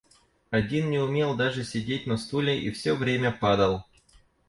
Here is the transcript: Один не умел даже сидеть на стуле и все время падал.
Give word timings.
Один 0.49 0.89
не 0.89 0.97
умел 0.97 1.35
даже 1.35 1.63
сидеть 1.63 2.07
на 2.07 2.17
стуле 2.17 2.59
и 2.59 2.71
все 2.71 2.95
время 2.95 3.31
падал. 3.31 3.85